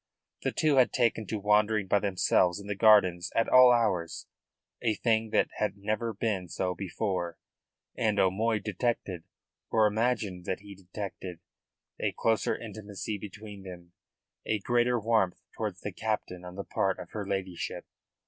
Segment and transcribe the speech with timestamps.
[0.41, 4.25] The two had taken to wandering by themselves in the gardens at all hours,
[4.81, 7.37] a thing that had never been so before,
[7.95, 9.25] and O'Moy detected,
[9.69, 11.39] or imagined that he detected,
[11.99, 13.93] a closer intimacy between them,
[14.43, 17.85] a greater warmth towards the captain on the part of her ladyship.